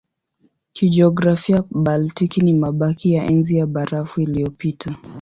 Kijiografia 0.73 1.63
Baltiki 1.71 2.41
ni 2.41 2.53
mabaki 2.53 3.13
ya 3.13 3.25
Enzi 3.25 3.57
ya 3.57 3.65
Barafu 3.67 4.21
iliyopita. 4.21 4.95